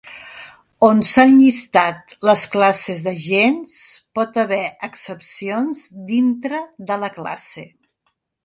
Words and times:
On 0.85 1.01
s'han 1.09 1.33
llistat 1.41 2.15
les 2.29 2.45
classes 2.55 3.03
d'agents, 3.09 3.75
pot 4.21 4.41
haver 4.45 4.61
excepcions 4.91 5.85
dintre 6.13 6.67
de 6.91 6.99
la 7.05 7.13
classe. 7.21 7.69